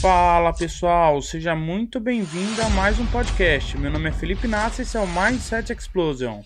[0.00, 3.78] Fala pessoal, seja muito bem-vindo a mais um podcast.
[3.78, 6.42] Meu nome é Felipe Nassi e esse é o Mindset Explosion.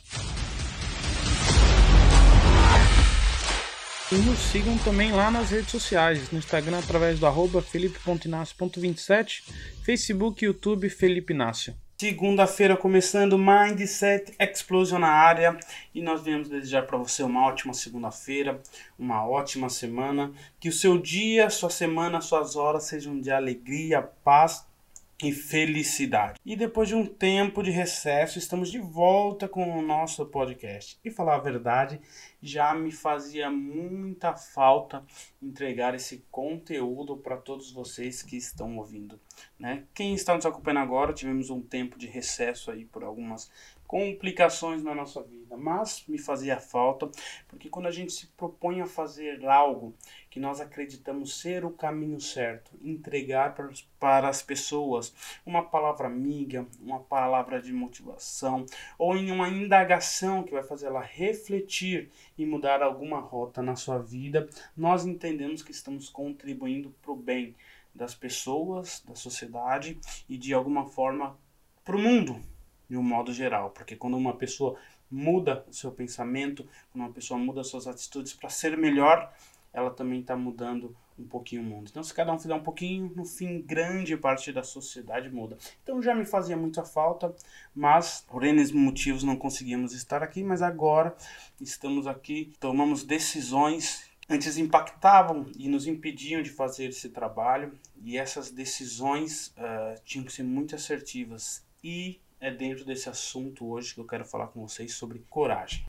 [4.13, 9.43] E nos sigam também lá nas redes sociais, no Instagram através do arroba felipe.inácio.27,
[9.85, 11.75] Facebook e YouTube Felipe Inácio.
[12.01, 15.61] Segunda-feira começando Mindset Explosion na área.
[15.95, 18.59] E nós viemos desejar para você uma ótima segunda-feira,
[18.99, 24.67] uma ótima semana, que o seu dia, sua semana, suas horas sejam de alegria, paz
[25.23, 26.41] e felicidade.
[26.45, 30.99] E depois de um tempo de recesso, estamos de volta com o nosso podcast.
[31.05, 32.01] E falar a verdade,
[32.43, 35.05] já me fazia muita falta
[35.43, 39.21] entregar esse conteúdo para todos vocês que estão ouvindo,
[39.59, 39.85] né?
[39.95, 43.51] Quem está nos acompanhando agora, tivemos um tempo de recesso aí por algumas
[43.87, 47.11] complicações na nossa vida, mas me fazia falta,
[47.49, 49.95] porque quando a gente se propõe a fazer algo
[50.31, 56.67] que nós acreditamos ser o caminho certo, entregar para, para as pessoas uma palavra amiga,
[56.81, 58.65] uma palavra de motivação,
[58.99, 63.99] ou em uma indagação que vai fazer ela refletir e mudar alguma rota na sua
[63.99, 67.57] vida, nós entendemos que estamos contribuindo para o bem
[67.95, 69.99] das pessoas, da sociedade
[70.29, 71.37] e de alguma forma
[71.85, 72.41] para o mundo,
[72.89, 74.77] de um modo geral, porque quando uma pessoa
[75.11, 79.33] muda o seu pensamento, quando uma pessoa muda suas atitudes para ser melhor,
[79.73, 81.89] ela também está mudando um pouquinho o mundo.
[81.91, 85.59] Então, se cada um fizer um pouquinho, no fim, grande parte da sociedade muda.
[85.83, 87.35] Então, já me fazia muita falta,
[87.75, 91.15] mas por N motivos não conseguimos estar aqui, mas agora
[91.61, 98.49] estamos aqui, tomamos decisões antes impactavam e nos impediam de fazer esse trabalho e essas
[98.49, 104.07] decisões uh, tinham que ser muito assertivas e é dentro desse assunto hoje que eu
[104.07, 105.85] quero falar com vocês sobre coragem.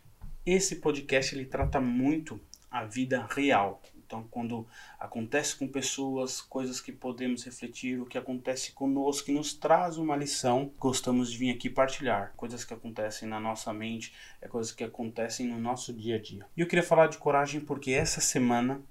[0.45, 3.81] Esse podcast ele trata muito a vida real.
[3.95, 4.67] Então, quando
[4.99, 10.17] acontece com pessoas, coisas que podemos refletir, o que acontece conosco, que nos traz uma
[10.17, 12.34] lição, gostamos de vir aqui partilhar.
[12.35, 16.45] Coisas que acontecem na nossa mente, é coisas que acontecem no nosso dia a dia.
[16.57, 18.81] E eu queria falar de coragem porque essa semana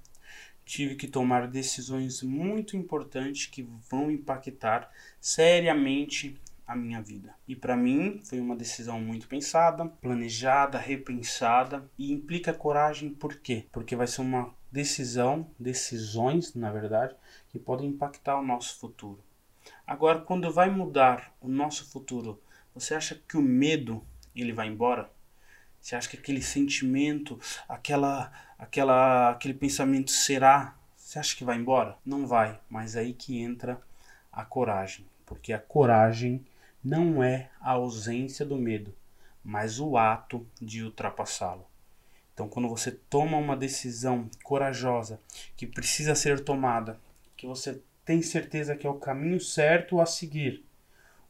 [0.64, 7.34] tive que tomar decisões muito importantes que vão impactar seriamente a minha vida.
[7.48, 13.66] E para mim foi uma decisão muito pensada, planejada, repensada e implica coragem por quê?
[13.72, 17.16] Porque vai ser uma decisão, decisões, na verdade,
[17.48, 19.18] que podem impactar o nosso futuro.
[19.84, 22.40] Agora, quando vai mudar o nosso futuro,
[22.72, 25.10] você acha que o medo ele vai embora?
[25.80, 27.36] Você acha que aquele sentimento,
[27.68, 30.76] aquela, aquela, aquele pensamento será?
[30.96, 31.98] Você acha que vai embora?
[32.06, 33.80] Não vai, mas aí que entra
[34.30, 36.46] a coragem, porque a coragem
[36.82, 38.94] não é a ausência do medo,
[39.44, 41.66] mas o ato de ultrapassá-lo.
[42.32, 45.20] Então, quando você toma uma decisão corajosa
[45.56, 46.98] que precisa ser tomada,
[47.36, 50.64] que você tem certeza que é o caminho certo a seguir,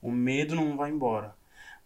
[0.00, 1.34] o medo não vai embora,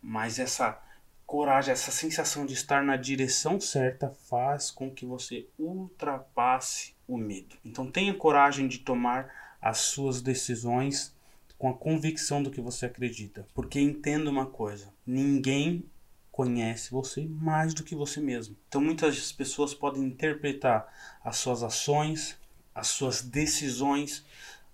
[0.02, 0.78] mas essa
[1.26, 7.56] coragem, essa sensação de estar na direção certa faz com que você ultrapasse o medo.
[7.64, 11.13] Então, tenha coragem de tomar as suas decisões
[11.58, 13.46] com a convicção do que você acredita.
[13.54, 15.84] Porque entenda uma coisa: ninguém
[16.30, 18.56] conhece você mais do que você mesmo.
[18.68, 20.92] Então muitas pessoas podem interpretar
[21.22, 22.36] as suas ações,
[22.74, 24.24] as suas decisões.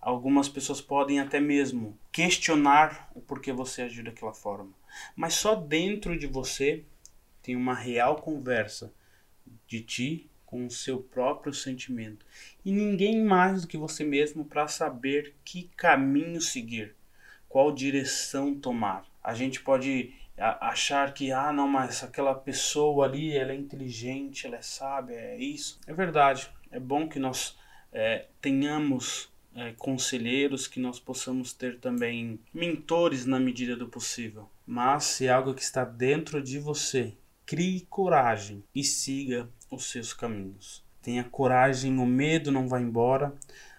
[0.00, 4.72] Algumas pessoas podem até mesmo questionar o porquê você agiu daquela forma.
[5.14, 6.84] Mas só dentro de você
[7.42, 8.92] tem uma real conversa
[9.66, 12.26] de ti com o seu próprio sentimento
[12.64, 16.96] e ninguém mais do que você mesmo para saber que caminho seguir,
[17.48, 19.04] qual direção tomar.
[19.22, 24.56] A gente pode achar que ah não, mas aquela pessoa ali ela é inteligente, ela
[24.56, 25.78] é sábia, é isso.
[25.86, 26.50] É verdade.
[26.70, 27.56] É bom que nós
[27.92, 34.48] é, tenhamos é, conselheiros, que nós possamos ter também mentores na medida do possível.
[34.66, 37.14] Mas se é algo que está dentro de você,
[37.50, 40.84] crie coragem e siga os seus caminhos.
[41.02, 43.34] Tenha coragem, o medo não vai embora.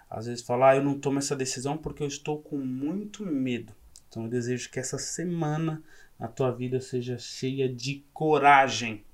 [0.10, 3.74] Às vezes falar, ah, eu não tomo essa decisão porque eu estou com muito medo.
[4.10, 5.81] Então eu desejo que essa semana
[6.19, 9.06] a tua vida seja cheia de coragem.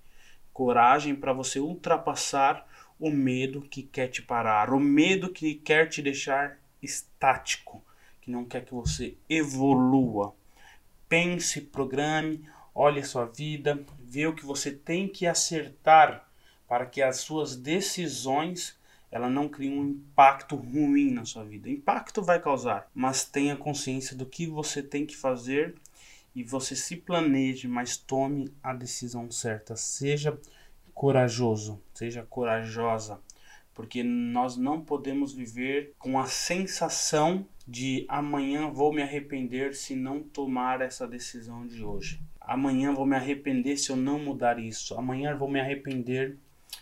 [0.52, 2.68] Coragem para você ultrapassar
[3.00, 7.86] o medo que quer te parar, o medo que quer te deixar estático,
[8.20, 10.34] que não quer que você evolua.
[11.08, 12.44] Pense, programe,
[12.74, 16.28] olhe a sua vida, vê o que você tem que acertar
[16.68, 18.78] para que as suas decisões
[19.12, 21.70] ela não criem um impacto ruim na sua vida.
[21.70, 25.76] Impacto vai causar, mas tenha consciência do que você tem que fazer
[26.36, 29.76] e você se planeje, mas tome a decisão certa.
[29.76, 30.38] Seja
[30.94, 33.20] corajoso, seja corajosa,
[33.74, 40.22] porque nós não podemos viver com a sensação de amanhã vou me arrepender se não
[40.22, 42.20] tomar essa decisão de hoje.
[42.48, 44.98] Amanhã vou me arrepender se eu não mudar isso.
[44.98, 46.38] Amanhã vou me arrepender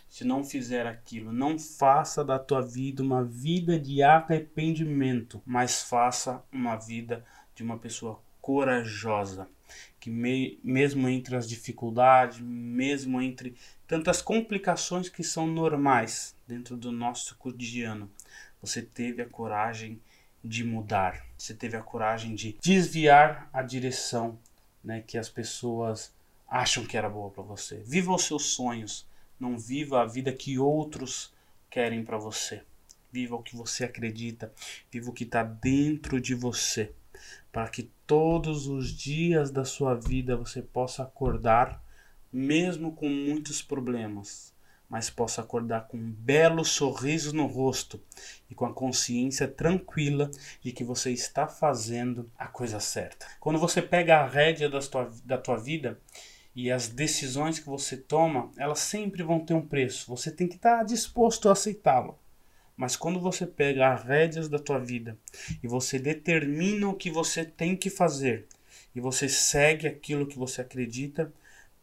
[0.08, 1.32] se não fizer aquilo.
[1.32, 7.76] Não faça da tua vida uma vida de arrependimento, mas faça uma vida de uma
[7.78, 9.48] pessoa corajosa,
[9.98, 13.56] que me, mesmo entre as dificuldades, mesmo entre
[13.88, 18.08] tantas complicações que são normais dentro do nosso cotidiano,
[18.62, 20.00] você teve a coragem
[20.44, 24.38] de mudar, você teve a coragem de desviar a direção
[24.86, 26.14] né, que as pessoas
[26.48, 27.82] acham que era boa para você.
[27.84, 29.04] Viva os seus sonhos,
[29.38, 31.34] não viva a vida que outros
[31.68, 32.62] querem para você.
[33.10, 34.52] Viva o que você acredita,
[34.90, 36.92] viva o que está dentro de você,
[37.50, 41.82] para que todos os dias da sua vida você possa acordar,
[42.32, 44.54] mesmo com muitos problemas,
[44.88, 48.00] mas possa acordar com um belo sorriso no rosto
[48.48, 50.30] e com a consciência tranquila
[50.62, 53.26] de que você está fazendo a coisa certa.
[53.40, 56.00] Quando você pega a rédea da tua, da tua vida
[56.54, 60.08] e as decisões que você toma, elas sempre vão ter um preço.
[60.08, 62.18] Você tem que estar disposto a aceitá-lo.
[62.76, 65.18] Mas quando você pega as rédeas da tua vida
[65.62, 68.46] e você determina o que você tem que fazer
[68.94, 71.32] e você segue aquilo que você acredita,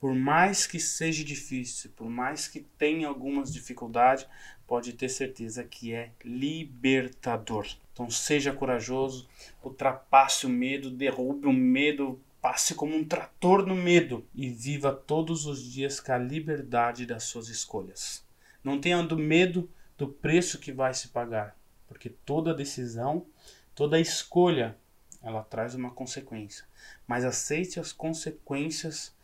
[0.03, 4.27] por mais que seja difícil, por mais que tenha algumas dificuldades,
[4.67, 7.65] pode ter certeza que é libertador.
[7.93, 9.29] Então seja corajoso,
[9.63, 15.45] ultrapasse o medo, derrube o medo, passe como um trator no medo e viva todos
[15.45, 18.25] os dias com a liberdade das suas escolhas.
[18.61, 21.55] Não tenha do medo do preço que vai se pagar,
[21.87, 23.25] porque toda decisão,
[23.73, 24.75] toda escolha,
[25.21, 26.65] ela traz uma consequência.
[27.07, 29.15] Mas aceite as consequências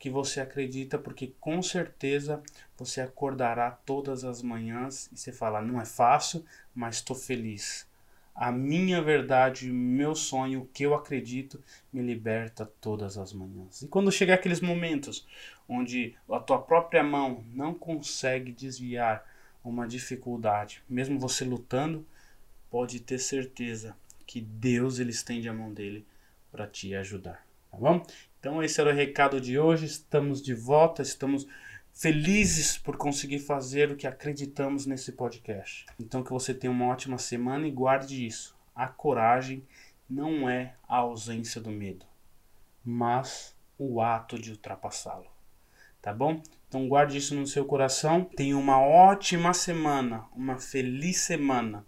[0.00, 2.42] que você acredita, porque com certeza
[2.76, 6.42] você acordará todas as manhãs e você fala: não é fácil,
[6.74, 7.86] mas estou feliz.
[8.34, 11.62] A minha verdade, meu sonho, o que eu acredito,
[11.92, 13.82] me liberta todas as manhãs.
[13.82, 15.26] E quando chegar aqueles momentos
[15.68, 19.22] onde a tua própria mão não consegue desviar
[19.62, 22.06] uma dificuldade, mesmo você lutando,
[22.70, 23.94] pode ter certeza
[24.26, 26.06] que Deus ele estende a mão dele
[26.50, 28.02] para te ajudar, tá bom?
[28.38, 29.86] Então esse era o recado de hoje.
[29.86, 31.46] Estamos de volta, estamos
[31.92, 35.86] felizes por conseguir fazer o que acreditamos nesse podcast.
[35.98, 38.56] Então que você tenha uma ótima semana e guarde isso.
[38.74, 39.66] A coragem
[40.08, 42.06] não é a ausência do medo,
[42.84, 45.30] mas o ato de ultrapassá-lo.
[46.02, 46.42] Tá bom?
[46.66, 48.24] Então guarde isso no seu coração.
[48.24, 51.84] Tenha uma ótima semana, uma feliz semana.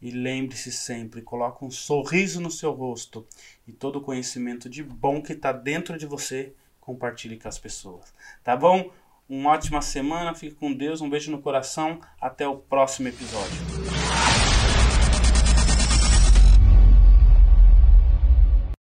[0.00, 3.26] E lembre-se sempre, coloque um sorriso no seu rosto
[3.66, 8.12] e todo o conhecimento de bom que está dentro de você, compartilhe com as pessoas.
[8.44, 8.90] Tá bom?
[9.28, 14.05] Uma ótima semana, fique com Deus, um beijo no coração, até o próximo episódio.